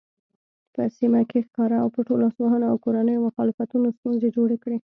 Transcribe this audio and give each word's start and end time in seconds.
په 0.73 0.81
سیمه 0.97 1.21
کې 1.29 1.39
ښکاره 1.47 1.77
او 1.83 1.87
پټو 1.95 2.13
لاسوهنو 2.23 2.65
او 2.71 2.77
کورنیو 2.83 3.25
مخالفتونو 3.27 3.87
ستونزې 3.97 4.29
جوړې 4.37 4.57
کړې. 4.63 4.77